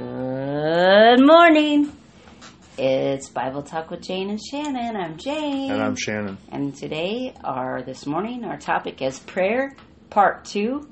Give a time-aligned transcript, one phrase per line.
[0.00, 1.92] Good morning.
[2.78, 4.96] It's Bible Talk with Jane and Shannon.
[4.96, 5.70] I'm Jane.
[5.70, 6.38] And I'm Shannon.
[6.50, 9.76] And today, our this morning, our topic is prayer,
[10.08, 10.88] part two.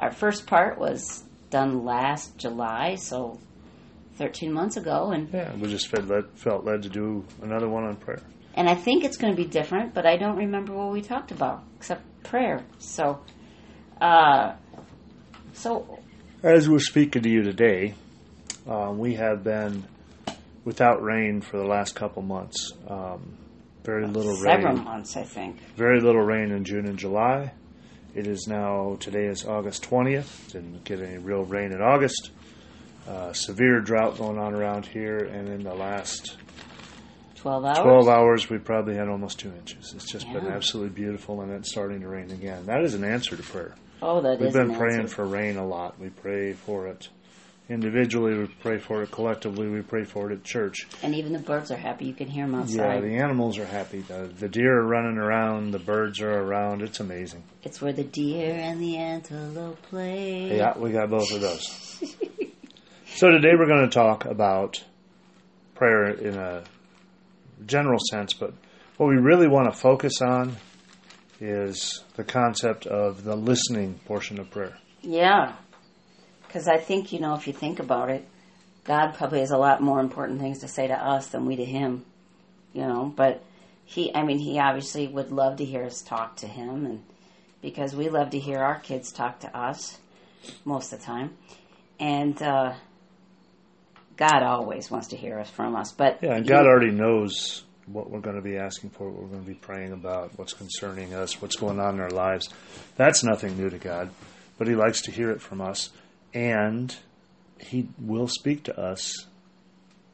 [0.00, 3.38] Our first part was done last July, so
[4.16, 7.84] 13 months ago, and Yeah, we just felt led, felt led to do another one
[7.84, 8.22] on prayer.
[8.56, 11.30] and I think it's going to be different, but I don't remember what we talked
[11.30, 12.64] about except prayer.
[12.80, 13.20] So,
[14.00, 14.56] uh,
[15.52, 16.00] so
[16.42, 17.94] As we're speaking to you today,
[18.68, 19.84] uh, we have been
[20.64, 22.72] without rain for the last couple months.
[22.86, 23.36] Um,
[23.84, 24.84] very little several rain.
[24.84, 25.58] months, I think.
[25.76, 27.52] Very little rain in June and July.
[28.14, 30.50] It is now today is August twentieth.
[30.52, 32.30] Didn't get any real rain in August.
[33.08, 36.36] Uh, severe drought going on around here, and in the last
[37.36, 37.78] 12 hours.
[37.78, 39.94] 12 hours, we probably had almost two inches.
[39.94, 42.66] It's just been absolutely beautiful, and it's starting to rain again.
[42.66, 43.74] That is an answer to prayer.
[44.02, 45.14] Oh, that We've been an praying answer.
[45.14, 45.98] for rain a lot.
[45.98, 47.08] We pray for it
[47.68, 50.86] individually, we pray for it collectively, we pray for it at church.
[51.02, 52.06] And even the birds are happy.
[52.06, 52.76] You can hear them outside.
[52.76, 54.00] Yeah, the animals are happy.
[54.00, 56.82] The, the deer are running around, the birds are around.
[56.82, 57.44] It's amazing.
[57.62, 60.56] It's where the deer and the antelope play.
[60.56, 62.00] Yeah, we got both of those.
[63.14, 64.82] so today we're going to talk about
[65.74, 66.64] prayer in a
[67.66, 68.52] general sense, but
[68.96, 70.56] what we really want to focus on
[71.40, 74.76] is the concept of the listening portion of prayer.
[75.02, 75.54] Yeah.
[76.48, 78.26] Because I think, you know, if you think about it,
[78.84, 81.64] God probably has a lot more important things to say to us than we to
[81.64, 82.04] Him.
[82.72, 83.42] You know, but
[83.84, 87.02] He, I mean, He obviously would love to hear us talk to Him, and
[87.62, 89.98] because we love to hear our kids talk to us
[90.64, 91.36] most of the time.
[92.00, 92.74] And uh,
[94.16, 95.92] God always wants to hear us from us.
[95.92, 99.22] But Yeah, and you- God already knows what we're going to be asking for, what
[99.22, 102.48] we're going to be praying about, what's concerning us, what's going on in our lives.
[102.96, 104.10] That's nothing new to God,
[104.58, 105.90] but He likes to hear it from us,
[106.34, 106.94] and
[107.60, 109.26] He will speak to us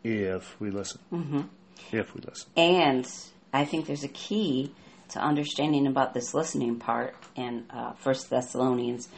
[0.03, 1.01] if we listen.
[1.13, 1.43] Mm-hmm.
[1.93, 2.51] If we listen.
[2.57, 3.07] And
[3.53, 4.73] I think there's a key
[5.11, 9.09] to understanding about this listening part in uh, Thessalonians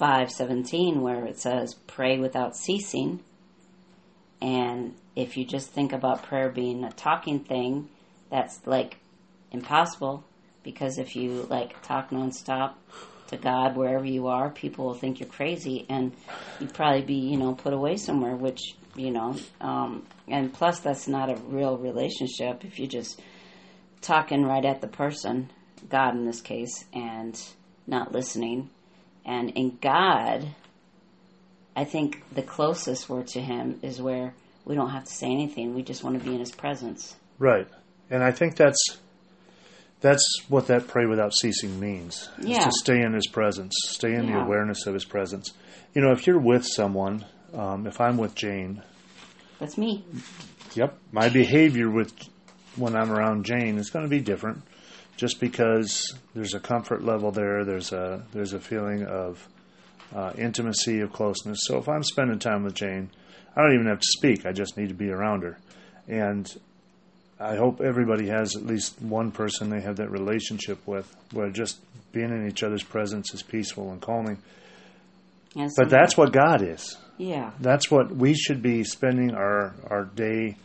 [0.00, 3.20] 5.17 where it says, pray without ceasing.
[4.40, 7.88] And if you just think about prayer being a talking thing,
[8.30, 8.98] that's like
[9.52, 10.24] impossible
[10.62, 12.74] because if you like talk nonstop
[13.36, 16.12] to God wherever you are, people will think you're crazy and
[16.60, 21.08] you'd probably be, you know, put away somewhere, which, you know, um, and plus that's
[21.08, 23.20] not a real relationship if you're just
[24.00, 25.50] talking right at the person,
[25.88, 27.40] God in this case, and
[27.86, 28.70] not listening.
[29.24, 30.48] And in God,
[31.76, 34.34] I think the closest we're to Him is where
[34.64, 35.74] we don't have to say anything.
[35.74, 37.16] We just want to be in His presence.
[37.38, 37.66] Right.
[38.10, 38.98] And I think that's
[40.00, 42.28] that's what that pray without ceasing means.
[42.38, 42.64] is Yeah.
[42.64, 45.52] to stay in his presence, stay in the awareness of his presence.
[45.94, 47.24] You know, if you're with someone,
[47.54, 48.82] um, if I'm with Jane,
[49.60, 50.04] That's me.
[50.74, 50.98] Yep.
[51.12, 52.12] My behavior with
[52.76, 54.62] when I'm around Jane is going to be different,
[55.16, 57.64] just because there's a comfort level there.
[57.64, 59.48] There's a there's a feeling of
[60.14, 61.60] uh, intimacy of closeness.
[61.62, 63.10] So if I'm spending time with Jane,
[63.56, 64.44] I don't even have to speak.
[64.44, 65.58] I just need to be around her,
[66.08, 66.52] and
[67.38, 71.78] I hope everybody has at least one person they have that relationship with, where just
[72.12, 74.38] being in each other's presence is peaceful and calming.
[75.56, 80.04] And But that's what God is yeah, that's what we should be spending our, our
[80.04, 80.56] day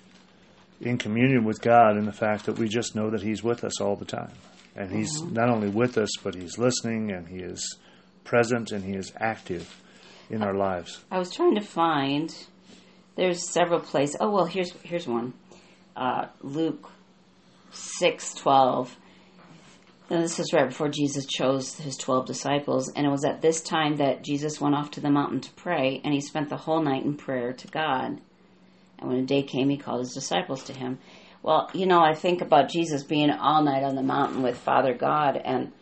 [0.82, 3.80] in communion with God in the fact that we just know that He's with us
[3.82, 4.32] all the time.
[4.76, 5.32] And He's uh-huh.
[5.32, 7.78] not only with us, but He's listening and He is
[8.24, 9.82] present and He is active
[10.30, 11.04] in our lives.
[11.12, 12.34] I was trying to find.
[13.16, 14.16] There's several places.
[14.20, 15.34] Oh well, here's here's one.
[16.00, 16.90] Uh, Luke
[17.72, 18.96] six twelve.
[20.10, 23.62] And this is right before Jesus chose his twelve disciples, and it was at this
[23.62, 26.82] time that Jesus went off to the mountain to pray, and he spent the whole
[26.82, 28.22] night in prayer to God.
[28.98, 31.00] And when the day came, he called his disciples to him.
[31.44, 34.94] Well, you know, I think about Jesus being all night on the mountain with Father
[34.94, 35.74] God, and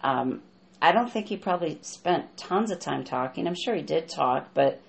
[0.00, 0.42] um,
[0.80, 3.46] I don't think he probably spent tons of time talking.
[3.46, 4.80] I'm sure he did talk, but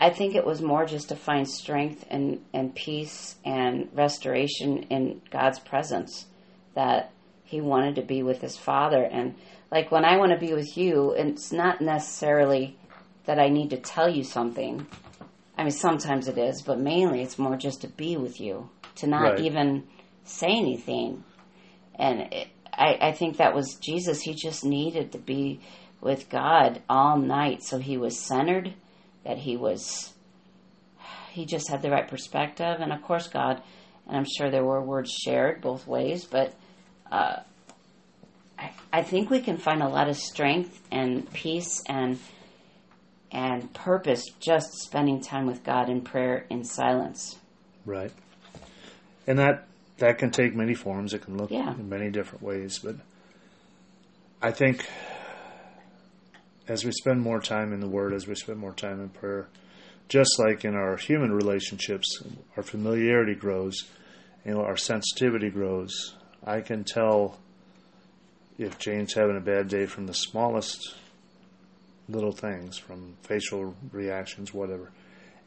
[0.00, 5.20] I think it was more just to find strength and, and peace and restoration in
[5.30, 6.24] God's presence
[6.74, 7.12] that
[7.44, 9.04] he wanted to be with his father.
[9.04, 9.34] And
[9.70, 12.78] like when I want to be with you, it's not necessarily
[13.26, 14.86] that I need to tell you something.
[15.58, 19.06] I mean, sometimes it is, but mainly it's more just to be with you, to
[19.06, 19.40] not Right.
[19.40, 19.86] even
[20.24, 21.24] say anything.
[21.96, 24.22] And it, I, I think that was Jesus.
[24.22, 25.60] He just needed to be
[26.00, 27.62] with God all night.
[27.62, 28.72] So he was centered,
[29.24, 30.12] that he was,
[31.30, 32.76] he just had the right perspective.
[32.80, 33.62] And of course, God,
[34.06, 36.54] and I'm sure there were words shared both ways, but
[37.10, 37.36] uh,
[38.58, 42.18] I, I think we can find a lot of strength and peace and
[43.32, 47.38] and purpose just spending time with God in prayer in silence.
[47.86, 48.10] Right.
[49.26, 49.68] And that
[49.98, 51.14] that can take many forms.
[51.14, 51.72] It can look Yeah.
[51.74, 52.96] in many different ways, but
[54.42, 54.84] I think
[56.70, 59.48] as we spend more time in the Word, as we spend more time in prayer,
[60.08, 62.22] just like in our human relationships,
[62.56, 63.88] our familiarity grows,
[64.44, 66.14] know, our sensitivity grows.
[66.46, 67.38] I can tell
[68.56, 70.94] if Jane's having a bad day from the smallest
[72.08, 74.92] little things, from facial reactions, whatever.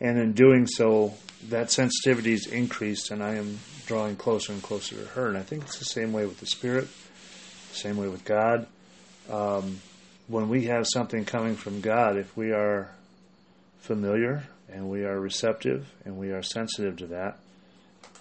[0.02, 1.14] And in doing so,
[1.48, 5.30] that sensitivity is increased, and I am drawing closer and closer to her.
[5.30, 6.90] And I think it's the same way with the Spirit,
[7.72, 8.68] same way with God.
[9.30, 9.80] Um,
[10.28, 12.90] when we have something coming from God, if we are
[13.80, 17.38] familiar and we are receptive and we are sensitive to that,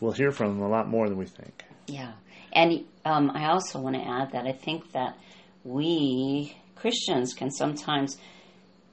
[0.00, 1.64] we'll hear from Him a lot more than we think.
[1.86, 2.12] Yeah.
[2.52, 5.16] And um, I also want to add that I think that
[5.64, 8.18] we Christians can sometimes,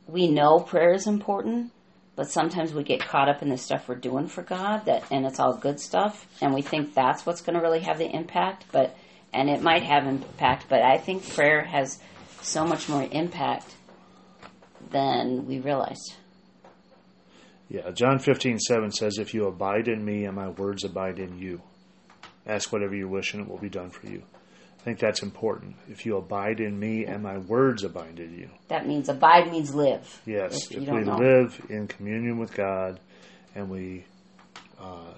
[0.07, 1.71] we know prayer is important,
[2.15, 5.25] but sometimes we get caught up in the stuff we're doing for God that, and
[5.25, 8.65] it's all good stuff, and we think that's what's going to really have the impact,
[8.71, 8.95] but,
[9.33, 11.99] and it might have impact, but I think prayer has
[12.41, 13.75] so much more impact
[14.91, 16.01] than we realize.
[17.69, 21.37] Yeah, John fifteen seven says, If you abide in me and my words abide in
[21.37, 21.61] you,
[22.47, 24.23] ask whatever you wish and it will be done for you.
[24.79, 25.75] I think that's important.
[25.89, 28.49] If you abide in me and my words abide in you.
[28.69, 30.21] That means abide means live.
[30.25, 31.17] Yes, If if, we know.
[31.17, 32.99] live in communion with God
[33.55, 34.05] and we
[34.79, 35.13] uh,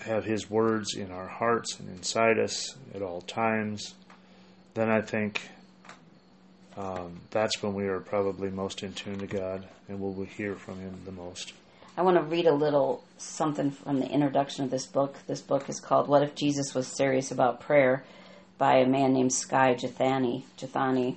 [0.00, 3.94] have His words in our hearts and inside us at all times,
[4.74, 5.40] then I think
[6.78, 10.54] um, that's when we are probably most in tune to God and we'll we hear
[10.54, 11.52] from Him the most.
[11.96, 15.16] I want to read a little something from the introduction of this book.
[15.26, 18.04] This book is called What If Jesus Was Serious About Prayer
[18.58, 20.44] by a man named Skye Jethani.
[20.56, 21.16] Jethani.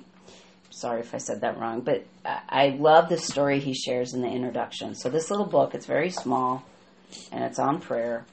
[0.70, 4.28] Sorry if I said that wrong, but I love the story he shares in the
[4.28, 4.96] introduction.
[4.96, 6.64] So this little book, it's very small
[7.30, 8.24] and it's on prayer.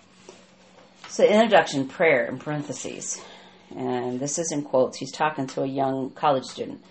[1.09, 3.21] So introduction prayer in parentheses.
[3.75, 4.97] And this is in quotes.
[4.97, 6.81] He's talking to a young college student.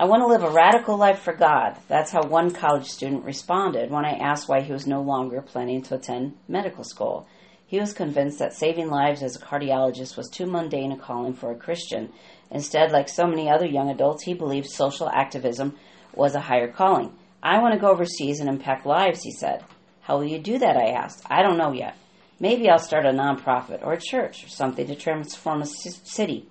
[0.00, 1.76] I want to live a radical life for God.
[1.88, 5.82] That's how one college student responded when I asked why he was no longer planning
[5.82, 7.26] to attend medical school.
[7.66, 11.50] He was convinced that saving lives as a cardiologist was too mundane a calling for
[11.50, 12.12] a Christian.
[12.48, 15.74] Instead, like so many other young adults, he believed social activism
[16.14, 17.12] was a higher calling.
[17.42, 19.64] I want to go overseas and impact lives, he said.
[20.02, 20.76] How will you do that?
[20.76, 21.24] I asked.
[21.28, 21.96] I don't know yet.
[22.38, 26.46] Maybe I'll start a nonprofit or a church or something to transform a city.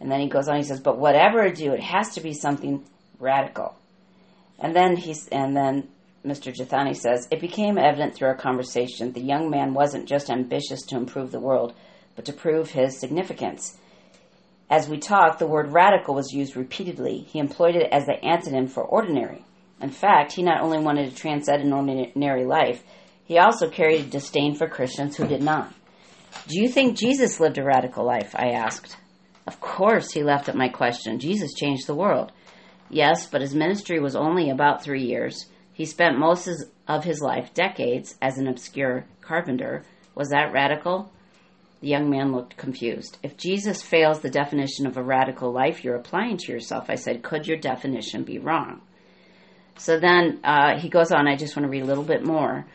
[0.00, 0.56] And then he goes on.
[0.56, 2.84] He says, "But whatever I do, it has to be something
[3.18, 3.74] radical."
[4.58, 5.88] And then he's and then
[6.24, 6.52] Mr.
[6.52, 10.96] Jethani says, "It became evident through our conversation the young man wasn't just ambitious to
[10.96, 11.74] improve the world,
[12.16, 13.78] but to prove his significance."
[14.70, 17.20] As we talked, the word radical was used repeatedly.
[17.20, 19.44] He employed it as the antonym for ordinary.
[19.80, 22.82] In fact, he not only wanted to transcend an ordinary life,
[23.24, 25.72] he also carried a disdain for Christians who did not.
[26.48, 28.34] Do you think Jesus lived a radical life?
[28.34, 28.96] I asked.
[29.48, 31.18] Of course, he laughed at my question.
[31.18, 32.32] Jesus changed the world.
[32.90, 35.46] Yes, but his ministry was only about three years.
[35.72, 36.50] He spent most
[36.86, 39.86] of his life, decades, as an obscure carpenter.
[40.14, 41.10] Was that radical?
[41.80, 43.16] The young man looked confused.
[43.22, 47.22] If Jesus fails the definition of a radical life you're applying to yourself, I said,
[47.22, 48.82] could your definition be wrong?
[49.78, 52.66] So then uh, he goes on, I just want to read a little bit more.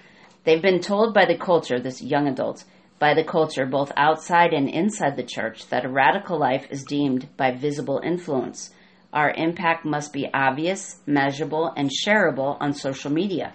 [0.44, 2.66] They've been told by the culture, this young adults,
[3.04, 7.28] by the culture, both outside and inside the church, that a radical life is deemed
[7.36, 8.72] by visible influence.
[9.12, 13.52] Our impact must be obvious, measurable, and shareable on social media.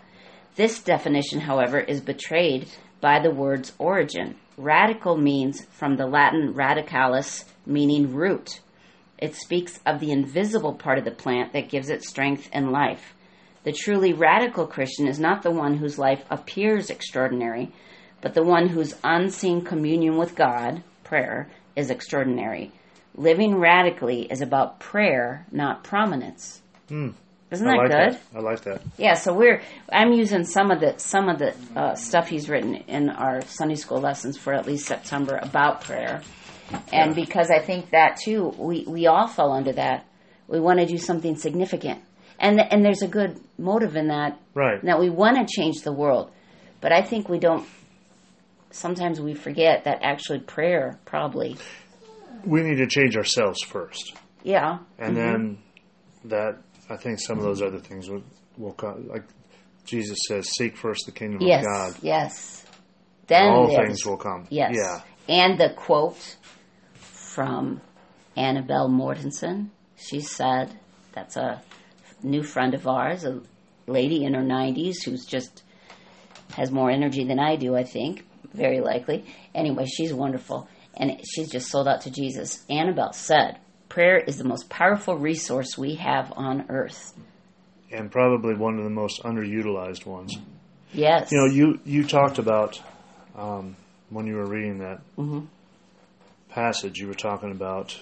[0.57, 2.69] This definition, however, is betrayed
[3.01, 4.37] by the word's origin.
[4.59, 8.61] Radical means from the Latin radicalis, meaning root.
[9.17, 13.15] It speaks of the invisible part of the plant that gives it strength and life.
[13.65, 17.73] The truly radical Christian is not the one whose life appears extraordinary,
[18.21, 22.73] but the one whose unseen communion with God, prayer, is extraordinary.
[23.15, 26.61] Living radically is about prayer, not prominence.
[26.89, 27.11] Hmm.
[27.51, 28.21] Isn't I that like good?
[28.33, 28.37] that.
[28.37, 28.83] I like that.
[28.99, 32.75] Yeah, so we're I'm using some of the some of the uh, stuff he's written
[32.75, 36.21] in our Sunday school lessons for at least September about prayer,
[36.93, 40.05] and because I think that too we we all fall under that.
[40.47, 42.03] We want to do something significant,
[42.39, 44.85] and and there's a good motive in that Right.
[44.85, 46.31] that we want to change the world,
[46.83, 47.67] but I think we don't.
[48.71, 51.57] Sometimes we forget that actually prayer probably
[52.45, 54.15] We need to change ourselves first.
[54.43, 55.33] yeah And mm-hmm.
[55.33, 55.59] then
[56.25, 56.59] that,
[56.91, 58.23] I think some of those other things will,
[58.57, 59.09] will come.
[59.09, 59.25] Like
[59.85, 62.03] Jesus says, seek first the kingdom yes of God.
[62.03, 62.59] yes
[63.29, 64.47] then All things will come.
[64.51, 64.75] Yes.
[64.75, 65.03] Yeah.
[65.29, 66.37] And the quote
[66.95, 67.81] from
[68.37, 69.69] Annabelle Mortensen.
[69.97, 70.73] She said,
[71.13, 71.63] that's a
[72.23, 73.43] new friend of ours, a
[73.87, 75.63] lady in her 90s who's just
[76.55, 79.25] has more energy than I do, I think, very likely.
[79.55, 80.69] Anyway, she's wonderful.
[80.97, 82.65] And she's just sold out to Jesus.
[82.69, 87.15] Annabelle said, Prayer is the most powerful resource we have on earth.
[87.91, 90.37] And probably one of the most underutilized ones.
[90.93, 91.33] Yes.
[91.33, 92.81] You know, you, you talked about
[93.37, 93.77] um,
[94.11, 95.41] when you were reading that hmm
[96.49, 97.97] passage, you were talking about,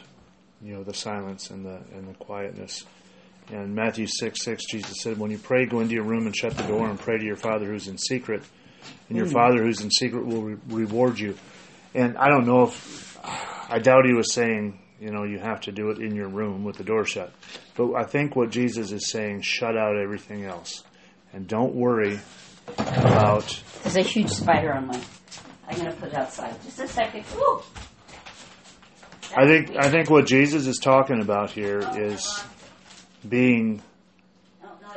[0.63, 2.85] you know, the silence and the and the quietness.
[3.51, 6.57] And Matthew six six, Jesus said, "When you pray, go into your room and shut
[6.57, 8.43] the door and pray to your Father who's in secret,
[9.09, 9.33] and your hmm.
[9.33, 11.37] Father who's in secret will re- reward you."
[11.95, 13.19] And I don't know if
[13.69, 16.65] I doubt he was saying, you know, you have to do it in your room
[16.65, 17.33] with the door shut.
[17.77, 20.85] But I think what Jesus is saying, shut out everything else,
[21.33, 22.19] and don't worry
[22.79, 25.01] about There's a huge spider on my.
[25.69, 26.55] I'm going to put it outside.
[26.63, 27.25] Just a second.
[27.37, 27.63] Ooh.
[29.37, 32.45] I think I think what Jesus is talking about here oh, is
[33.29, 33.83] being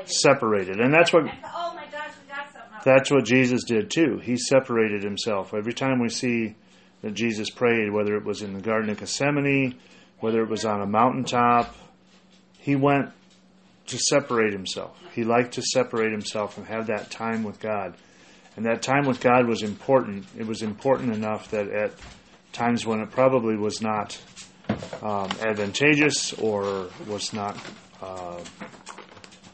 [0.06, 2.62] separated, and that's what Oh my gosh, we got something.
[2.62, 2.68] Up.
[2.84, 4.20] That's what Jesus did too.
[4.22, 5.54] He separated himself.
[5.54, 6.56] Every time we see
[7.02, 9.76] that Jesus prayed, whether it was in the Garden of Gethsemane,
[10.20, 11.76] whether it was on a mountaintop,
[12.60, 13.12] he went
[13.88, 14.98] to separate himself.
[15.14, 17.96] He liked to separate himself and have that time with God.
[18.56, 20.26] And that time with God was important.
[20.38, 21.94] It was important enough that at
[22.52, 24.20] times when it probably was not
[25.02, 27.58] um, advantageous or was not
[28.02, 28.40] uh,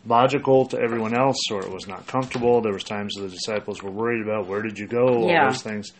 [0.06, 2.62] logical to everyone else or it was not comfortable.
[2.62, 5.50] There was times the disciples were worried about where did you go, all Yeah.
[5.50, 5.92] those things.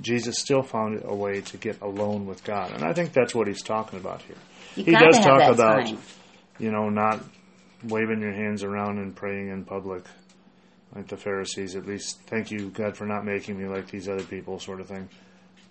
[0.00, 2.72] Jesus still found a way to get alone with God.
[2.72, 4.36] And I think that's what he's talking about here.
[4.76, 5.88] You he does talk about
[6.58, 7.22] you know, not
[7.84, 10.04] waving your hands around and praying in public
[10.94, 14.22] like the Pharisees, at least thank you, God, for not making me like these other
[14.24, 15.08] people, sort of thing.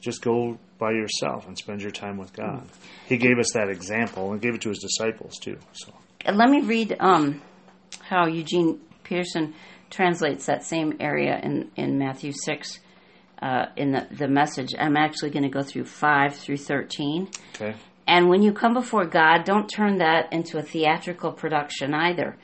[0.01, 2.67] Just go by yourself and spend your time with God.
[3.05, 5.57] He gave us that example and gave it to his disciples too.
[5.73, 5.93] So
[6.25, 7.39] And let me read um,
[7.99, 9.53] how Eugene Peterson
[9.89, 12.79] translates that same area in, in Matthew 6
[13.41, 14.69] uh, in the, the message.
[14.77, 17.29] I'm actually going to go through 5 through 13.
[17.55, 17.75] okay.
[18.07, 22.35] And when you come before God, don't turn that into a theatrical production either.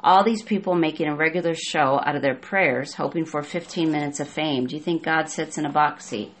[0.00, 4.20] All these people making a regular show out of their prayers, hoping for 15 minutes
[4.20, 4.66] of fame.
[4.66, 6.34] Do you think God sits in a box seat?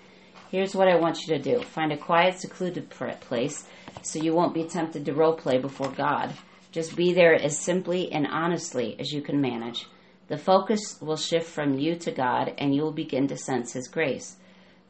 [0.50, 3.66] Here's what I want you to do find a quiet, secluded place
[4.02, 6.34] so you won't be tempted to role play before God.
[6.74, 9.86] Just be there as simply and honestly as you can manage.
[10.26, 13.86] The focus will shift from you to God, and you will begin to sense His
[13.86, 14.34] grace.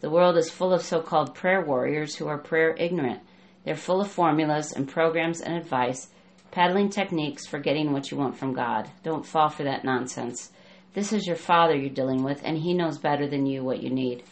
[0.01, 3.21] The world is full of so called prayer warriors who are prayer ignorant.
[3.65, 6.09] They're full of formulas and programs and advice,
[6.53, 8.89] paddling techniques for getting what you want from God.
[9.03, 10.53] Don't fall for that nonsense.
[10.95, 13.91] This is your Father you're dealing with, and He knows better than you what you
[13.91, 14.23] need.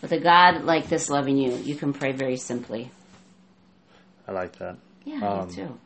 [0.00, 2.92] With a God like this loving you, you can pray very simply.
[4.28, 4.76] I like that.
[5.04, 5.80] Yeah, Um, me too.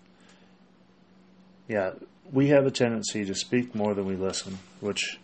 [1.69, 1.93] Yeah,
[2.33, 5.19] we have a tendency to speak more than we listen, which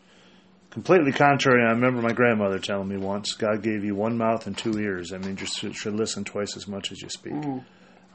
[0.71, 1.63] completely contrary.
[1.67, 5.13] I remember my grandmother telling me once, God gave you one mouth and two ears.
[5.13, 7.35] I mean, you should, listen twice as much as you speak.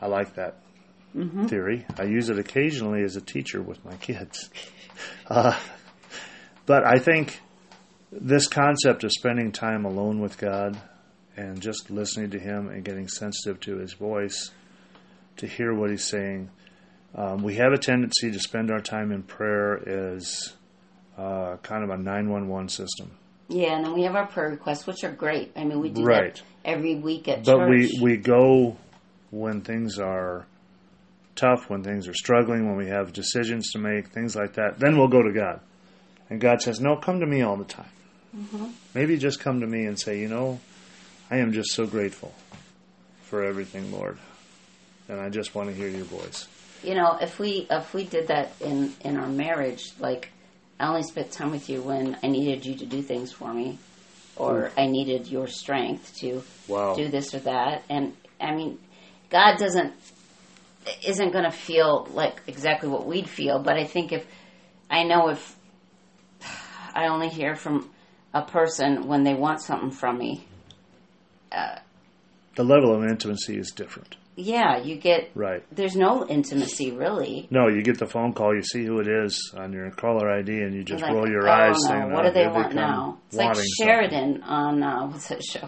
[0.01, 0.57] I like that
[1.47, 1.85] theory.
[1.97, 4.49] I use it occasionally as a teacher with my kids.
[5.27, 5.57] Uh,
[6.65, 7.39] but I think
[8.11, 10.77] this concept of spending time alone with God
[11.37, 14.51] and just listening to Him and getting sensitive to His voice
[15.37, 16.49] to hear what He's saying.
[17.15, 20.53] Um, we have a tendency to spend our time in prayer as
[21.17, 23.11] uh, kind of a 911 system.
[23.47, 25.51] Yeah, and then we have our prayer requests, which are great.
[25.55, 26.35] I mean, we do Right.
[26.35, 27.69] that every week at But church.
[27.69, 28.77] we, we go
[29.31, 30.45] when things are
[31.35, 34.77] tough, when things are struggling, when we have decisions to make, things like that.
[34.79, 35.61] Then we'll go to God.
[36.29, 37.89] And God says, No, come to me all the time.
[38.37, 38.65] Mm-hmm.
[38.93, 40.59] Maybe just come to me and say, You know,
[41.31, 42.33] I am just so grateful
[43.23, 44.19] for everything, Lord.
[45.07, 46.47] And I just want to hear your voice.
[46.83, 50.29] You know, if we if we did that in in our marriage, like
[50.79, 53.77] I only spent time with you when I needed you to do things for me,
[54.35, 54.79] or hmm.
[54.79, 56.93] I needed your strength to Wow.
[56.95, 58.79] do this or that, and I mean,
[59.29, 59.93] God doesn't
[61.05, 64.25] isn't going to feel like exactly what we'd feel, but I think if
[64.89, 65.55] I know if
[66.95, 67.89] I only hear from
[68.33, 70.47] a person when they want something from me,
[71.51, 71.79] uh,
[72.55, 74.15] The level of intimacy is different.
[74.35, 75.63] Yeah, you get Right.
[75.71, 77.47] there's no intimacy really.
[77.51, 80.61] No, you get the phone call, you see who it is on your caller ID,
[80.61, 82.51] and you just Like, roll your oh, eyes no, saying, what "Oh, do they here
[82.51, 83.17] want now?
[83.27, 85.67] It's like Sheridan on uh, what's that show?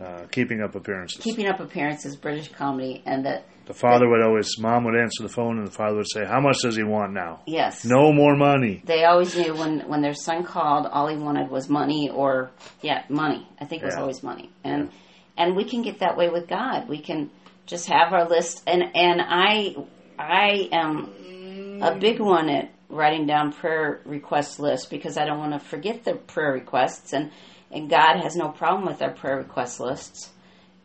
[0.00, 1.22] Uh, keeping up appearances.
[1.22, 5.28] Keeping Up Appearances, British comedy, and that the father would always, mom would answer the
[5.30, 8.36] phone, and the father would say, "How much does he want now?" yes, No more
[8.36, 8.82] money.
[8.84, 12.50] they always knew when when their son called, all he wanted was money or
[12.82, 13.48] yeah, money.
[13.58, 14.02] I think it was Yeah.
[14.02, 14.90] always money, and
[15.36, 16.88] and we can get that way with God.
[16.88, 17.30] We can
[17.66, 19.74] just have our list, and and I
[20.18, 25.52] I am a big one at writing down prayer request lists because I don't want
[25.52, 27.30] to forget the prayer requests, and
[27.70, 30.30] and God has no problem with our prayer request lists,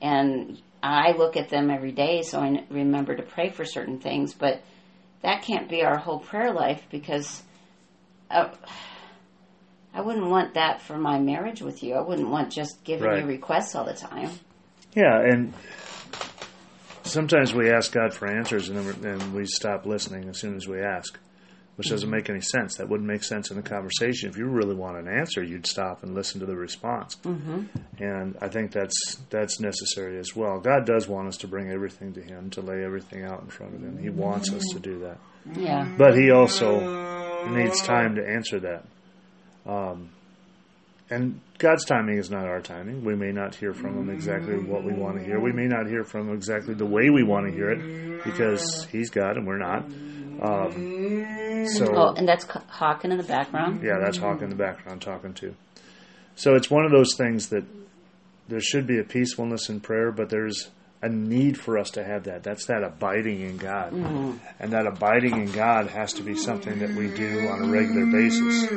[0.01, 4.34] and I look at them every day so I remember to pray for certain things,
[4.34, 4.62] but
[5.22, 7.43] that can't be our whole prayer life because.
[8.29, 8.50] Uh,
[9.94, 11.96] I wouldn't want that for my marriage with you.
[11.96, 13.22] I wouldn't want just giving Right.
[13.22, 14.30] you requests all the time.
[14.94, 15.54] Yeah, and
[17.04, 20.56] sometimes we ask God for answers and then we- and we stop listening as soon
[20.56, 21.18] as we ask,
[21.76, 22.76] which doesn't make any sense.
[22.78, 24.30] That wouldn't make sense in a conversation.
[24.30, 27.18] If you really want an answer, you'd stop and listen to the response.
[27.24, 27.64] Mm-hmm.
[28.00, 30.60] And I think that's that's necessary as well.
[30.60, 33.76] God does want us to bring everything to Him, to lay everything out in front
[33.76, 33.98] of Him.
[33.98, 35.18] He wants us to do that,
[35.60, 35.88] Yeah.
[35.98, 38.86] but He also needs time to answer that.
[39.65, 40.10] Um,
[41.10, 43.03] and God's timing is not our timing.
[43.03, 45.39] We may not hear from Him exactly what we want to hear.
[45.39, 48.86] We may not hear from Him exactly the way we want to hear it because
[48.91, 49.84] He's God and we're not.
[50.41, 53.84] Um, so, Oh, and that's Hawking in the background.
[53.84, 55.53] yeah, that's Hawk in the background talking too.
[56.36, 57.65] So it's one of those things that
[58.48, 60.70] there should be a peacefulness in prayer, but there's
[61.03, 62.41] a need for us to have that.
[62.44, 63.91] That's that abiding in God.
[64.60, 68.06] And that abiding in God has to be something that we do on a regular
[68.08, 68.72] basis.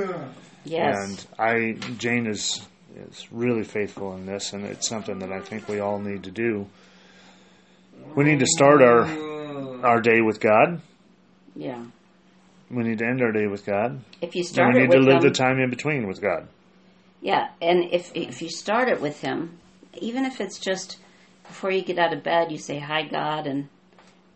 [0.65, 0.97] Yes.
[0.99, 2.67] And I, Jane is
[2.97, 6.31] is really faithful in this, and it's something that I think we all need to
[6.31, 6.67] do.
[8.15, 9.05] We need to start our
[9.85, 10.81] our day with God.
[11.55, 11.85] yeah.
[12.71, 14.01] We need to end our day with God.
[14.23, 16.21] If you And start we it need to live them, the time in between with
[16.21, 16.49] God.
[17.21, 19.59] yeah, and if if you start it with Him,
[20.01, 20.97] even if it's just
[21.47, 23.69] before you get out of bed, you say hi God and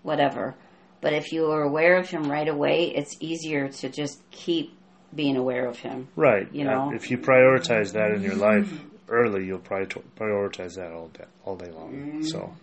[0.02, 0.54] whatever.
[1.00, 4.76] But if you are aware of Him right away, it's easier to just keep
[5.14, 6.08] being aware of Him.
[6.16, 6.52] Right.
[6.52, 6.92] You know?
[6.94, 8.72] If you prioritize that in your life
[9.08, 12.22] early, you'll prioritize that all day, all day long.
[12.24, 12.54] So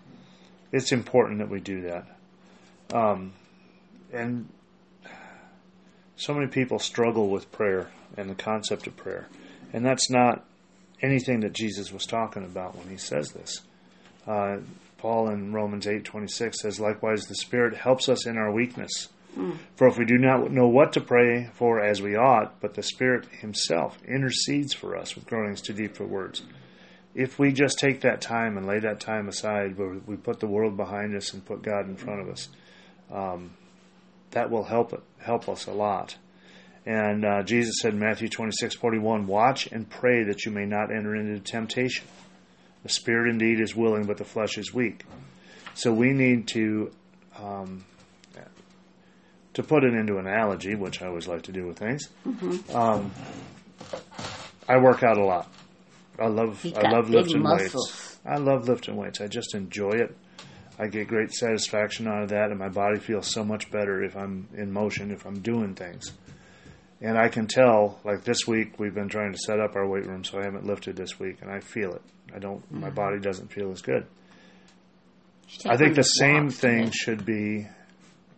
[0.72, 2.08] it's important that we do that.
[2.94, 3.34] Um,
[4.14, 4.48] and
[6.16, 9.27] so many people struggle with prayer and the concept of prayer,
[9.74, 10.46] and that's not
[11.01, 13.62] anything that Jesus was talking about when he says this.
[14.25, 14.58] Uh,
[14.98, 19.10] Paul in Romans eight twenty six says, "Likewise, the Spirit helps us in our weakness."
[19.76, 22.84] For if we do not know what to pray for as we ought, but the
[22.84, 26.42] Spirit Himself intercedes for us with groanings too deep for words.
[27.14, 30.48] If we just take that time and lay that time aside, where we put the
[30.48, 32.50] world behind us and put God in front of us,
[33.12, 33.52] um,
[34.32, 36.18] that will help help us a lot.
[36.86, 40.52] And uh, Jesus said in Matthew twenty six forty one, "Watch and pray that you
[40.52, 42.06] may not enter into temptation.
[42.84, 45.04] The spirit indeed is willing, but the flesh is weak."
[45.74, 46.92] So we need to
[47.38, 47.86] um,
[49.55, 52.09] to put it into an analogy, which I always like to do with things,
[52.74, 53.11] um,
[54.68, 55.51] I work out a lot.
[56.20, 57.91] I love I love lifting muscles.
[57.91, 58.20] weights.
[58.25, 59.20] I love lifting weights.
[59.22, 60.15] I just enjoy it.
[60.79, 64.15] I get great satisfaction out of that, and my body feels so much better if
[64.15, 66.11] I'm in motion, if I'm doing things.
[67.01, 70.05] And I can tell, like this week, we've been trying to set up our weight
[70.05, 72.01] room, so I haven't lifted this week, and I feel it.
[72.33, 72.70] I don't.
[72.72, 72.96] My Mm-hmm.
[72.96, 74.05] body doesn't feel as good.
[75.65, 77.68] I think the same thing should be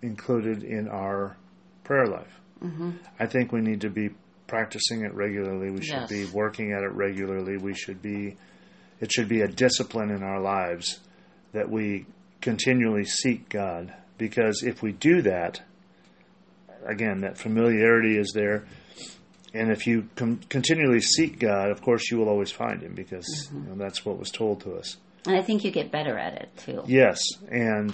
[0.01, 1.37] included in our
[1.83, 2.39] prayer life.
[2.63, 2.91] Mm-hmm.
[3.19, 4.09] I think we need to be
[4.47, 5.69] practicing it regularly.
[5.69, 6.09] We should Yes.
[6.09, 7.57] be working at it regularly.
[7.57, 8.35] We should be.
[8.99, 10.99] It should be a discipline in our lives
[11.53, 12.05] that we
[12.41, 13.93] continually seek God.
[14.17, 15.61] Because if we do that,
[16.85, 18.65] again, that familiarity is there.
[19.53, 23.49] And if you com- continually seek God, of course, you will always find Him because
[23.53, 24.97] you know, that's what was told to us.
[25.25, 26.83] And I think you get better at it too.
[26.87, 27.19] Yes,
[27.51, 27.93] and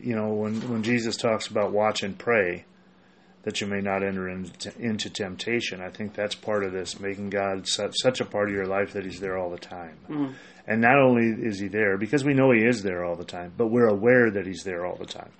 [0.00, 2.64] you know when when Jesus talks about watch and pray,
[3.42, 5.80] that you may not enter into, into temptation.
[5.80, 8.92] I think that's part of this, making God such, such a part of your life
[8.94, 9.98] that He's there all the time.
[10.08, 10.34] Mm.
[10.66, 13.52] And not only is He there because we know He is there all the time,
[13.56, 15.30] but we're aware that He's there all the time.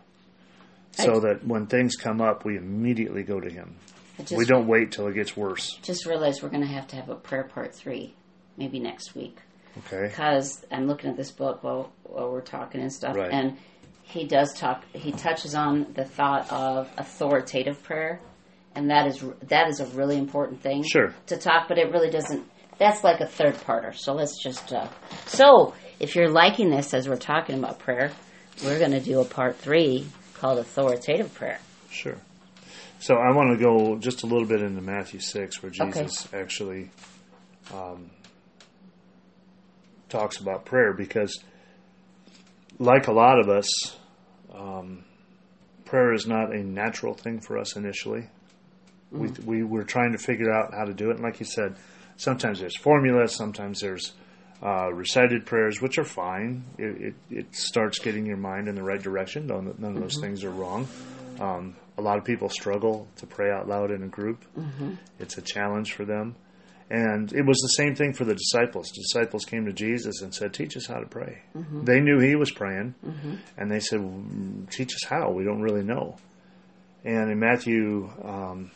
[0.92, 3.76] So I- that when things come up, we immediately go to Him.
[4.18, 5.76] Just, We don't wait till it gets worse.
[5.82, 8.14] just realize we're going to have to have a prayer part three,
[8.56, 9.38] maybe next week.
[9.78, 10.06] Okay.
[10.06, 13.32] because I'm looking at this book while while we're talking and stuff, Right.
[13.32, 13.56] and
[14.14, 14.84] he does talk.
[14.92, 18.20] He touches on the thought of authoritative prayer,
[18.76, 21.12] and that is that is a really important thing Sure.
[21.26, 21.66] to talk.
[21.68, 22.48] But it really doesn't.
[22.78, 23.94] That's like a third parter.
[23.94, 24.72] So let's just.
[24.72, 24.88] Uh,
[25.26, 28.12] so if you're liking this as we're talking about prayer,
[28.64, 31.58] we're going to do a part three called authoritative prayer.
[31.90, 32.16] Sure.
[33.00, 36.90] So I want to go just a little bit into Matthew 6, where Jesus actually
[37.72, 38.10] um,
[40.08, 41.38] talks about prayer, because,
[42.78, 43.66] like a lot of us,
[44.54, 45.04] um,
[45.84, 48.28] prayer is not a natural thing for us initially.
[49.10, 51.14] We, we were trying to figure out how to do it.
[51.14, 51.76] And like you said,
[52.16, 54.12] sometimes there's formulas, sometimes there's
[54.62, 56.64] uh, recited prayers, which are fine.
[56.78, 59.46] It, it, it starts getting your mind in the right direction.
[59.46, 60.88] None, none of those things are wrong.
[61.38, 64.44] Um, a lot of people struggle to pray out loud in a group.
[65.20, 66.34] It's a challenge for them.
[66.90, 68.90] And it was the same thing for the disciples.
[68.90, 71.42] The disciples came to Jesus and said, Teach us how to pray.
[71.84, 72.94] They knew he was praying,
[73.56, 75.30] and they said, "Mm, Teach us how.
[75.30, 76.18] We don't really know.
[77.04, 78.70] And in Matthew um,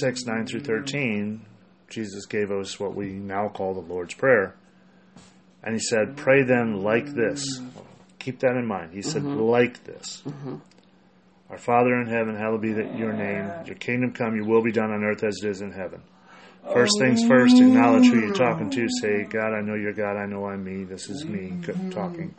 [0.00, 1.40] 6, 9 through 13,
[1.88, 4.54] Jesus gave us what we now call the Lord's Prayer.
[5.62, 7.60] And he said, Pray then like this.
[8.18, 8.92] Keep that in mind.
[8.92, 10.22] He said, like this.
[11.50, 13.50] Our Father in heaven, hallowed be that your name.
[13.66, 16.02] Your kingdom come, your will be done on earth as it is in heaven.
[16.70, 18.88] First things first, acknowledge who you're talking to.
[19.00, 20.16] Say, God, I know you're God.
[20.16, 20.84] I know I'm me.
[20.84, 21.54] This is me
[21.90, 22.34] talking.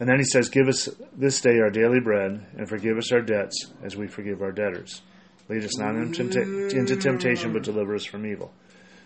[0.00, 3.20] And then he says, Give us this day our daily bread, and forgive us our
[3.20, 5.02] debts as we forgive our debtors.
[5.48, 8.52] Lead us not into temptation, but deliver us from evil.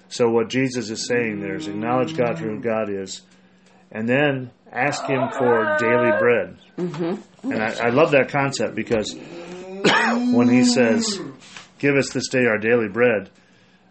[0.08, 3.22] So, what Jesus is saying there is acknowledge God for who God is,
[3.90, 6.58] and then ask Him for daily bread.
[6.78, 7.52] Mm-hmm.
[7.52, 11.20] And I, I love that concept because when He says,
[11.78, 13.30] Give us this day our daily bread,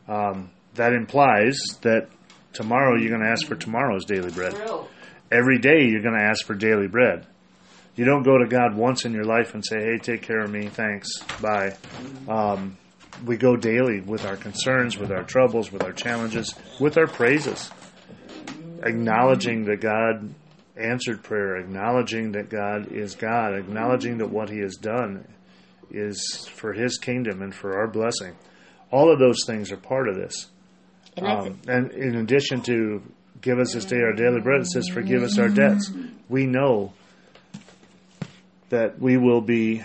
[0.07, 2.07] um, that implies that
[2.53, 4.53] tomorrow you're going to ask for tomorrow's daily bread
[5.31, 7.25] every day you're going to ask for daily bread.
[7.95, 10.51] You don't go to God once in your life and say, "Hey, take care of
[10.51, 11.75] me, thanks, bye."
[12.27, 12.77] Um,
[13.25, 17.71] we go daily with our concerns, with our troubles, with our challenges, with our praises,
[18.83, 20.33] acknowledging that God
[20.75, 25.27] answered prayer, acknowledging that God is God, acknowledging that what He has done
[25.89, 28.35] is for His kingdom and for our blessing.
[28.91, 30.47] All of those things are part of this.
[31.15, 33.01] And Um, and in addition to
[33.41, 35.91] give us this day our daily bread, it says forgive us our debts.
[36.29, 36.93] We know
[38.69, 39.83] that we will be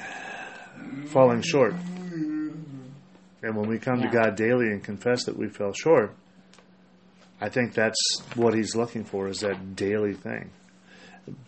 [1.06, 1.74] falling short.
[3.44, 4.10] And when we come Yeah.
[4.10, 6.14] to God daily and confess that we fell short,
[7.40, 7.98] I think that's
[8.36, 10.50] what he's looking for is that daily thing.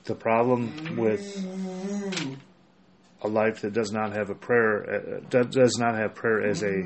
[0.04, 1.22] The problem with
[3.24, 6.62] a life that does not have a prayer uh, does does not have prayer as
[6.62, 6.82] a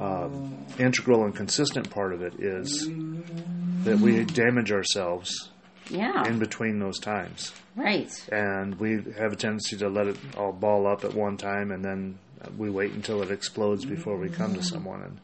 [0.00, 2.88] um, integral and consistent part of it is
[3.84, 5.50] that we damage ourselves
[5.90, 7.52] yeah, in between those times.
[7.76, 8.12] Right.
[8.30, 11.84] and we have a tendency to let it all ball up at one time and
[11.84, 12.18] then
[12.56, 15.18] we wait until it explodes before we come to someone and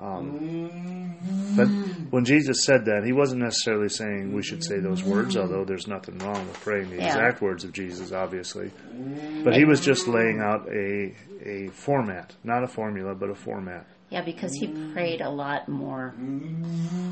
[0.00, 1.56] um, mm-hmm.
[1.56, 1.68] but
[2.10, 5.66] when Jesus said that, he wasn't necessarily saying we should say those words, although mm-hmm.
[5.66, 7.06] there's nothing wrong with praying the Yeah.
[7.06, 8.66] exact words of Jesus, obviously.
[8.66, 9.44] Mm-hmm.
[9.44, 13.86] But he was just laying out a a format, not a formula, but a format.
[14.10, 16.14] Yeah, because he prayed a lot more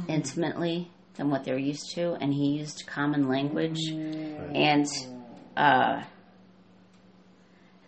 [0.08, 3.78] intimately than what they're used to, and he used common language.
[3.90, 4.86] And
[5.56, 6.04] uh, I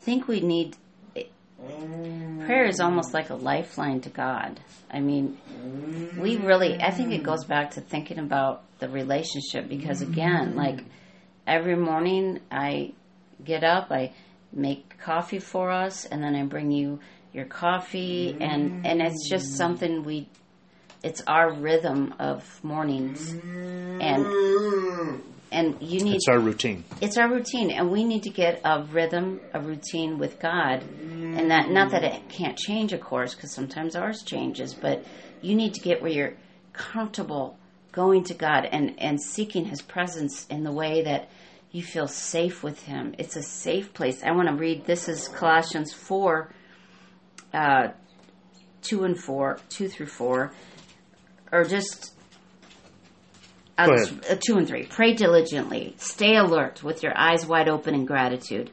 [0.00, 0.76] think we need
[2.44, 4.61] prayer is almost like a lifeline to God.
[4.90, 5.38] I mean,
[6.16, 10.85] we really, I think it goes back to thinking about the relationship because, again, like
[11.46, 12.92] every morning I
[13.42, 14.12] get up, I
[14.53, 17.00] make coffee for us, and then I bring you
[17.33, 20.29] your coffee, and, and it's just something we,
[21.03, 23.35] it's our rhythm of mornings.
[24.00, 24.24] And,
[25.54, 26.84] and you need It's our routine.
[27.00, 30.82] it's our routine and we need to get a rhythm a routine with god.
[31.38, 35.04] And that not that it can't change of course because sometimes ours changes but
[35.40, 36.34] you need to get where you're
[36.72, 37.56] comfortable
[37.92, 41.28] going to god and and seeking his presence in the way that
[41.70, 43.16] you feel safe with him.
[43.18, 44.22] It's a safe place.
[44.22, 46.52] I want to read this is colossians 4
[47.52, 47.88] uh
[48.82, 50.52] 2 and 4 2 through 4
[51.52, 52.12] or just
[54.30, 54.84] uh, two and three.
[54.84, 55.94] Pray diligently.
[55.98, 58.70] Stay alert with your eyes wide open in gratitude.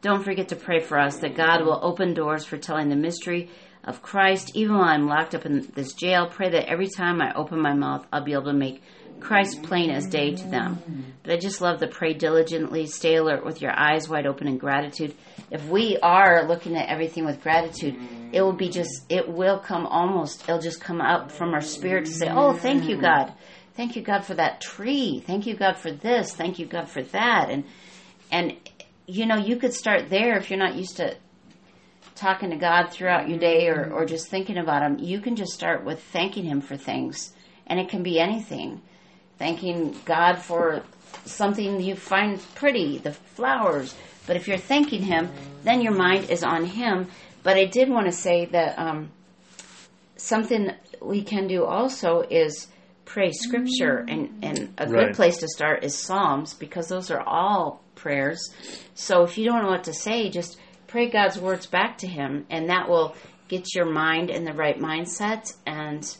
[0.00, 3.50] Don't forget to pray for us that God will open doors for telling the mystery
[3.84, 4.52] of Christ.
[4.54, 7.74] Even while I'm locked up in this jail, pray that every time I open my
[7.74, 8.82] mouth, I'll be able to make
[9.20, 10.78] Christ plain as day to them.
[11.24, 14.56] But I just love the pray diligently, stay alert with your eyes wide open in
[14.58, 15.14] gratitude.
[15.50, 17.96] If we are looking at everything with gratitude,
[18.32, 22.04] it will be just, it will come almost, it'll just come up from our spirit
[22.04, 23.32] to say, Oh, thank you, God.
[23.78, 25.22] Thank you, God, for that tree.
[25.24, 26.34] Thank you, God, for this.
[26.34, 27.48] Thank you, God, for that.
[27.48, 27.62] And,
[28.28, 28.56] and,
[29.06, 31.14] you know, you could start there if you're not used to
[32.16, 34.98] talking to God throughout your day or, or just thinking about Him.
[34.98, 37.32] You can just start with thanking Him for things.
[37.68, 38.82] And it can be anything.
[39.38, 40.82] Thanking God for
[41.24, 43.94] something you find pretty, the flowers.
[44.26, 45.30] But if you're thanking Him,
[45.62, 47.06] then your mind is on Him.
[47.44, 49.12] But I did want to say that um,
[50.16, 52.66] something we can do also is
[53.08, 55.14] pray scripture and, and a good Right.
[55.14, 58.38] place to start is psalms because those are all prayers
[58.94, 62.44] so if you don't know what to say just pray god's words back to him
[62.50, 63.14] and that will
[63.48, 66.16] get your mind in the right mindset and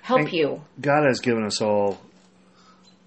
[0.00, 1.98] help And- you God has given us all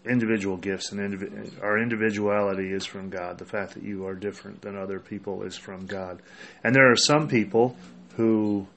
[0.08, 3.40] individual gifts and indivi- our individuality is from God.
[3.40, 6.22] The fact that you are different than other people is from God.
[6.64, 7.76] And there are some people
[8.16, 8.68] who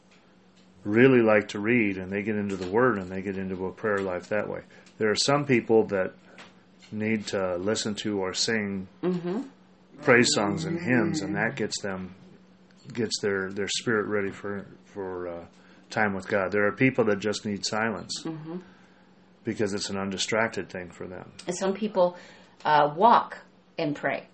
[0.89, 3.73] really like to read and they get into the Word and they get into a
[3.73, 4.63] prayer life that way.
[4.99, 6.15] There are some people that
[6.91, 8.89] need to listen to or sing
[10.03, 12.15] praise songs and hymns, and that gets them
[12.93, 15.45] gets their their spirit ready for for uh,
[15.91, 16.51] time with God.
[16.53, 18.25] There are people that just need silence
[19.45, 21.31] because it's an undistracted thing for them.
[21.47, 22.17] And some people
[22.65, 23.39] uh, walk
[23.79, 24.27] and pray.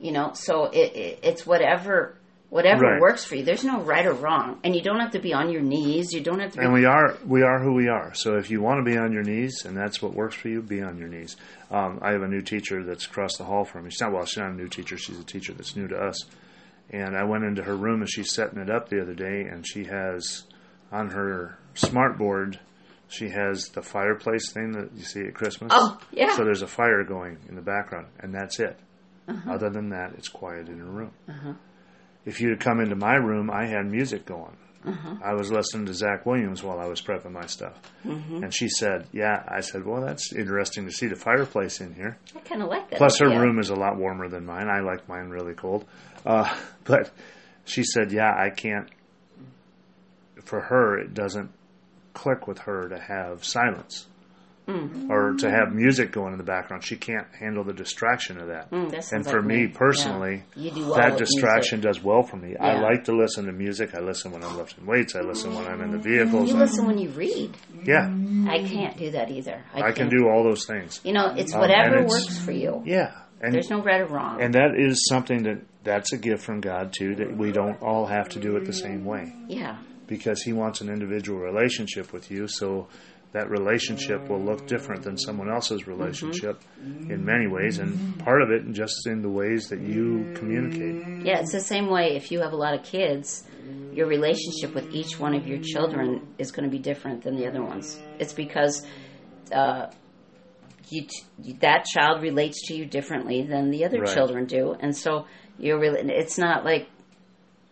[0.00, 2.16] You know, so it, it, it's whatever
[2.50, 3.00] whatever Right.
[3.00, 3.44] works for you.
[3.44, 6.12] There's no right or wrong, and you don't have to be on your knees.
[6.12, 6.64] You don't have to be.
[6.64, 8.14] And we are we are who we are.
[8.14, 10.62] So if you want to be on your knees and that's what works for you,
[10.62, 11.36] be on your knees.
[11.70, 13.90] Um, I have a new teacher that's across the hall from me.
[13.90, 14.96] She's not well, she's not a new teacher.
[14.96, 16.24] She's a teacher that's new to us.
[16.90, 19.66] And I went into her room and she's setting it up the other day, and
[19.68, 20.44] she has
[20.90, 22.58] on her smart board,
[23.08, 25.70] she has the fireplace thing that you see at Christmas.
[25.74, 26.34] Oh, yeah.
[26.34, 28.78] So there's a fire going in the background, and that's it.
[29.46, 31.10] Other than that, it's quiet in her room.
[32.24, 34.56] If you'd come into my room, I had music going.
[35.22, 37.78] I was listening to Zach Williams while I was prepping my stuff.
[38.04, 39.42] And she said, Yeah.
[39.46, 42.16] I said, Well, that's interesting to see the fireplace in here.
[42.34, 42.96] I kind of like that.
[42.96, 44.68] Plus, her room is a lot warmer than mine.
[44.68, 45.84] I like mine really cold.
[46.24, 46.54] Uh,
[46.84, 47.10] but
[47.64, 48.88] she said, Yeah, I can't.
[50.44, 51.50] For her, it doesn't
[52.14, 54.06] click with her to have silence
[54.68, 55.10] Hmm.
[55.10, 56.84] or to have music going in the background.
[56.84, 58.70] She can't handle the distraction of that.
[58.70, 59.68] Mm, that and for like me me.
[59.68, 60.72] personally, Yeah.
[60.76, 62.54] Well that distraction does well for me.
[62.54, 63.94] I like to listen to music.
[63.94, 65.16] I listen when I'm lifting weights.
[65.16, 66.50] I listen when I'm in the vehicles.
[66.50, 67.56] You listen when you read.
[67.82, 68.08] Yeah,
[68.50, 69.64] I can't do that either.
[69.74, 71.00] I, I can do all those things.
[71.02, 72.82] You know, it's Um, whatever and it's- works for you.
[72.84, 74.42] Yeah, and There's no right or wrong.
[74.42, 77.14] and that is something that that's a gift from God too.
[77.14, 79.78] That we don't all have to do it the same way yeah.
[80.06, 82.48] because He wants an individual relationship with you.
[82.48, 82.88] So
[83.32, 86.60] that relationship will look different than someone else's relationship
[87.08, 90.96] in many ways, and part of it just in the ways that you communicate.
[91.22, 93.44] Yeah, it's the same way if you have a lot of kids,
[93.92, 97.46] your relationship with each one of your children is going to be different than the
[97.46, 97.98] other ones.
[98.18, 98.86] It's because
[99.52, 99.86] uh,
[100.90, 104.14] you t- that child relates to you differently than the other Right.
[104.14, 105.26] children do, and so
[105.58, 106.00] you're really.
[106.12, 106.88] It's not like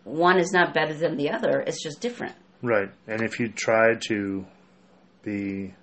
[0.03, 1.59] one is not better than the other.
[1.61, 2.35] It's just different.
[2.61, 2.89] Right.
[3.07, 4.45] And if you try to
[5.23, 5.73] be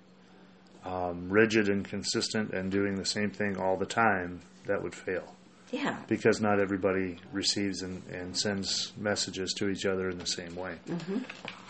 [0.83, 5.35] um, rigid and consistent and doing the same thing all the time, that would fail.
[5.71, 5.97] Yeah.
[6.07, 10.75] Because not everybody receives and, and sends messages to each other in the same way.
[10.87, 11.19] Mm-hmm.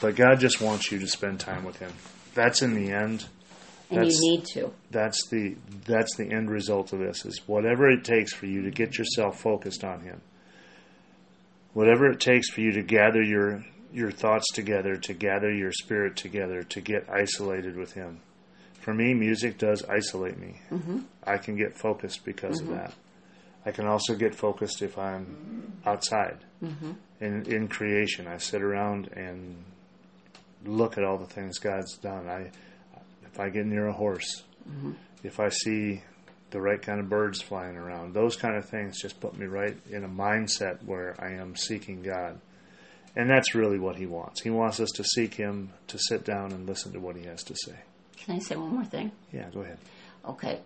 [0.01, 1.91] But God just wants you to spend time with Him.
[2.33, 3.25] That's in the end.
[3.89, 4.71] And That's- you need to.
[4.91, 7.23] That's the that's the end result of this.
[7.25, 10.21] Is whatever it takes for you to get yourself focused on Him.
[11.73, 13.63] Whatever it takes for you to gather your
[13.95, 18.19] your thoughts together, to gather your spirit together, to get isolated with Him.
[18.81, 20.59] For me, music does isolate me.
[20.69, 20.99] Mm-hmm.
[21.23, 22.93] I can get focused because of that.
[23.65, 26.91] I can also get focused if I'm outside Mm-hmm.
[27.19, 28.27] in in creation.
[28.27, 29.63] I sit around and
[30.65, 32.27] look at all the things God's done.
[32.29, 32.51] I
[33.25, 34.91] if I get near a horse, Mm-hmm.
[35.23, 36.01] if I see
[36.51, 39.75] the right kind of birds flying around, those kind of things just put me right
[39.89, 42.39] in a mindset where I am seeking God.
[43.15, 44.41] And that's really what he wants.
[44.41, 47.43] He wants us to seek him, to sit down and listen to what he has
[47.43, 47.75] to say.
[48.17, 49.11] Can I say one more thing?
[49.31, 49.77] Yeah, go ahead.
[50.27, 50.59] Okay.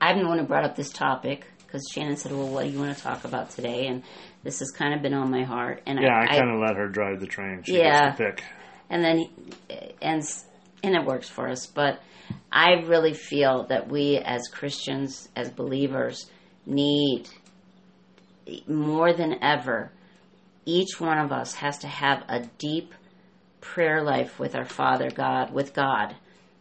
[0.00, 2.78] I'm the one who brought up this topic because Shannon said, "Well, what do you
[2.78, 4.02] want to talk about today?" And
[4.42, 5.82] this has kind of been on my heart.
[5.86, 7.62] And Yeah, I, I kind of let her drive the train.
[7.64, 8.12] She Yeah.
[8.12, 8.42] pick.
[8.90, 9.26] and then
[10.00, 10.22] and
[10.82, 11.66] and it works for us.
[11.66, 12.00] But
[12.50, 16.30] I really feel that we, as Christians, as believers,
[16.64, 17.28] need
[18.66, 19.90] more than ever.
[20.68, 22.92] Each one of us has to have a deep
[23.62, 26.14] prayer life with our Father God, with God,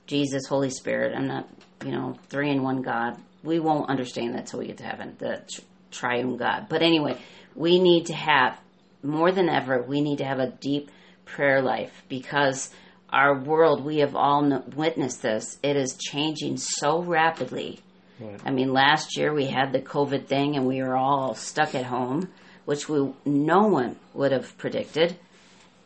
[0.05, 1.13] Jesus, Holy Spirit.
[1.13, 1.49] I'm not,
[1.83, 3.17] you know, three in one God.
[3.43, 6.67] We won't understand that till we get to heaven, the tr- triune God.
[6.69, 7.19] But anyway,
[7.53, 8.57] we need to have
[9.03, 9.81] more than ever.
[9.81, 10.89] We need to have a deep
[11.25, 12.69] prayer life because
[13.09, 15.57] our world, we have all witnessed this.
[15.61, 17.81] It is changing so rapidly.
[18.21, 18.39] Right.
[18.45, 21.85] I mean, last year we had the COVID thing and we were all stuck at
[21.85, 22.29] home,
[22.67, 25.15] which we no one would have predicted.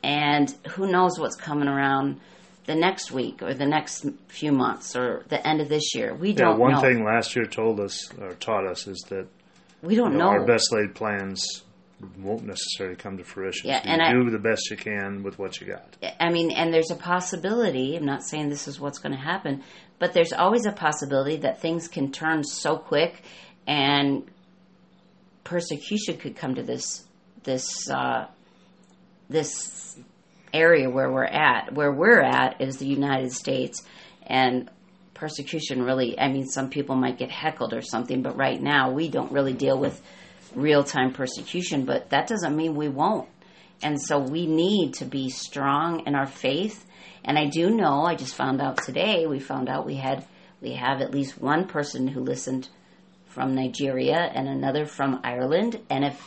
[0.03, 2.19] And who knows what's coming around
[2.65, 6.15] the next week or the next few months or the end of this year?
[6.15, 6.81] We Yeah, don't one know.
[6.81, 9.27] thing last year told us or taught us is that
[9.83, 10.39] we don't you know, know.
[10.39, 11.45] our best laid plans
[12.17, 13.69] won't necessarily come to fruition.
[13.69, 15.97] Yeah, So and I- do the best you can with what you got.
[16.19, 19.61] I mean, and there's a possibility, I'm not saying this is what's going to happen,
[19.99, 23.21] but there's always a possibility that things can turn so quick
[23.67, 24.23] and
[25.43, 27.05] persecution could come to this
[27.43, 28.27] this uh,
[29.29, 29.97] this
[30.53, 31.73] area where we're at.
[31.73, 33.83] Where we're at is the United States,
[34.25, 34.69] and
[35.13, 39.07] persecution really, I mean, some people might get heckled or something, but right now we
[39.07, 40.01] don't really deal with
[40.55, 43.29] real time persecution, but that doesn't mean we won't.
[43.83, 46.85] And so we need to be strong in our faith.
[47.23, 50.25] And I do know, I just found out today, we found out we had
[50.59, 52.69] we have at least one person who listened
[53.31, 55.79] from Nigeria and another from Ireland.
[55.89, 56.19] And if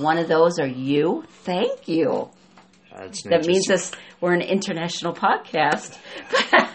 [0.00, 2.28] one of those are you, thank you.
[2.94, 5.96] That's That means us we're an international podcast.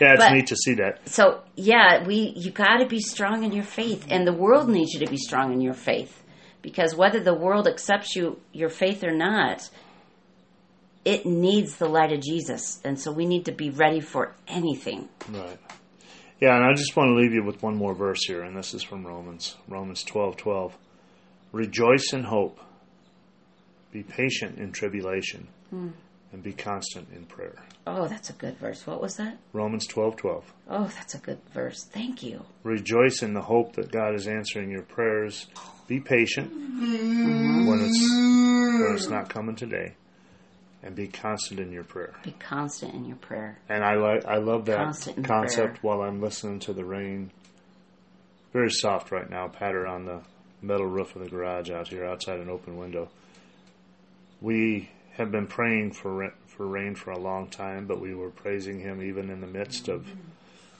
[0.00, 1.08] Yeah, it's but- neat to see that.
[1.08, 4.92] so yeah, we you got to be strong in your faith, and the world needs
[4.92, 6.22] you to be strong in your faith,
[6.62, 9.70] because whether the world accepts you your faith or not,
[11.04, 15.08] it needs the light of Jesus, and so we need to be ready for anything.
[15.30, 15.58] Right.
[16.40, 18.74] Yeah, and I just want to leave you with one more verse here, and this
[18.74, 20.76] is from Romans, Romans twelve twelve.
[21.52, 22.58] Rejoice in hope.
[23.92, 25.90] Be patient in tribulation, hmm.
[26.32, 27.54] and be constant in prayer.
[27.86, 28.84] Oh, that's a good verse.
[28.86, 29.38] What was that?
[29.52, 30.52] Romans twelve twelve.
[30.68, 31.84] Oh, that's a good verse.
[31.84, 32.44] Thank you.
[32.64, 35.46] Rejoice in the hope that God is answering your prayers.
[35.86, 37.66] Be patient mm-hmm.
[37.66, 39.94] when it's when it's not coming today,
[40.84, 42.12] and be constant in your prayer.
[42.22, 43.58] Be constant in your prayer.
[43.68, 44.78] And I like I love that
[45.24, 47.30] concept while I'm listening to the rain.
[48.52, 50.20] Very soft right now, patter on the
[50.62, 53.08] metal roof of the garage out here, outside an open window.
[54.40, 58.78] We have been praying for for rain for a long time, but we were praising
[58.80, 60.06] Him even in the midst of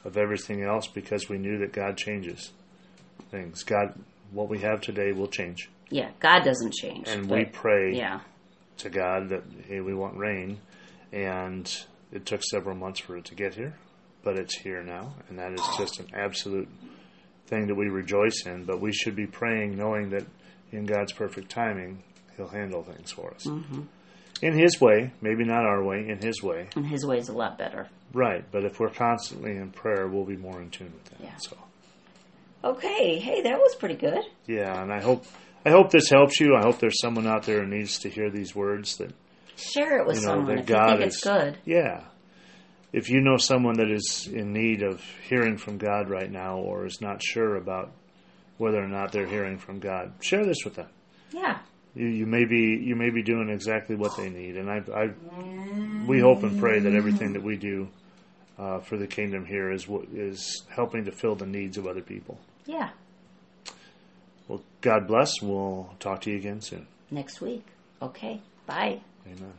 [0.05, 2.53] of everything else because we knew that God changes
[3.31, 3.63] things.
[3.63, 3.99] God,
[4.33, 7.09] what we have today will change, Yeah, God doesn't change.
[7.09, 8.21] and but- we pray Yeah,
[8.79, 10.61] to God that hey, we want rain,
[11.13, 11.71] and
[12.13, 13.75] it took several months for it to get here,
[14.23, 16.69] but it's here now, and that is just an absolute
[17.47, 18.65] thing that we rejoice in.
[18.65, 20.25] But we should be praying, knowing that
[20.73, 22.03] in God's perfect timing,
[22.37, 23.83] He'll handle things for us mm-hmm.
[24.43, 27.33] in His way, maybe not our way, in His way, and His way is a
[27.35, 27.89] lot better.
[28.13, 28.45] right?
[28.51, 31.21] But if we're constantly in prayer, we'll be more in tune with that.
[31.21, 31.37] Yeah.
[31.39, 31.57] So.
[32.65, 34.25] Okay, hey, that was pretty good.
[34.47, 35.27] Yeah, and I hope
[35.65, 36.55] I hope this helps you.
[36.55, 39.13] I hope there's someone out there who needs to hear these words that
[39.57, 41.59] Share it with you know someone that if God you think is it's good.
[41.65, 42.05] Yeah.
[42.93, 46.87] If you know someone that is in need of hearing from God right now or
[46.87, 47.93] is not sure about
[48.59, 50.89] whether or not they're hearing from God, share this with them.
[51.33, 51.59] Yeah.
[51.95, 55.11] You, you may be you may be doing exactly what they need, and I, I
[56.07, 57.89] we hope and pray that everything that we do
[58.59, 62.03] uh, for the kingdom here is what is helping to fill the needs of other
[62.03, 62.39] people.
[62.67, 62.91] Yeah.
[64.49, 65.41] Well, God bless.
[65.41, 66.87] We'll talk to you again soon.
[67.11, 67.67] Next week.
[68.03, 68.41] Okay.
[68.67, 69.01] Bye.
[69.27, 69.55] Amen.